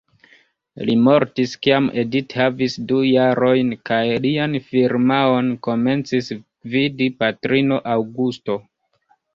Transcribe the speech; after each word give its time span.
Li 0.87 0.93
mortis 1.07 1.51
kiam 1.65 1.89
Edith 2.05 2.33
havis 2.39 2.79
du 2.93 3.03
jarojn 3.09 3.71
kaj 3.91 4.01
lian 4.27 4.59
firmaon 4.71 5.55
komencis 5.69 6.35
gvidi 6.41 7.13
patrino, 7.23 7.83
Augusto. 7.97 8.63